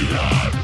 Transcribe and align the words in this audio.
Killer 0.00 0.59